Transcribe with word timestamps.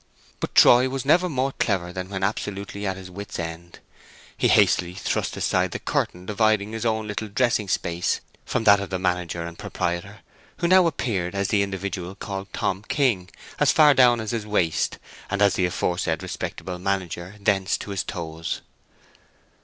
But 0.39 0.55
Troy 0.55 0.89
was 0.89 1.05
never 1.05 1.29
more 1.29 1.51
clever 1.59 1.93
than 1.93 2.09
when 2.09 2.23
absolutely 2.23 2.87
at 2.87 2.97
his 2.97 3.11
wit's 3.11 3.37
end. 3.37 3.77
He 4.35 4.47
hastily 4.47 4.95
thrust 4.95 5.37
aside 5.37 5.69
the 5.69 5.77
curtain 5.79 6.25
dividing 6.25 6.71
his 6.71 6.87
own 6.87 7.07
little 7.07 7.27
dressing 7.27 7.67
space 7.67 8.19
from 8.43 8.63
that 8.63 8.79
of 8.79 8.89
the 8.89 8.97
manager 8.97 9.45
and 9.45 9.59
proprietor, 9.59 10.21
who 10.57 10.67
now 10.67 10.87
appeared 10.87 11.35
as 11.35 11.49
the 11.49 11.61
individual 11.61 12.15
called 12.15 12.51
Tom 12.51 12.81
King 12.87 13.29
as 13.59 13.71
far 13.71 13.93
down 13.93 14.19
as 14.19 14.31
his 14.31 14.47
waist, 14.47 14.97
and 15.29 15.39
as 15.39 15.53
the 15.53 15.67
aforesaid 15.67 16.23
respectable 16.23 16.79
manager 16.79 17.35
thence 17.39 17.77
to 17.77 17.91
his 17.91 18.03
toes. 18.03 18.61